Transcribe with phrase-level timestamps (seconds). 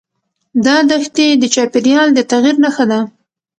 [0.65, 2.99] دا دښتې د چاپېریال د تغیر نښه ده.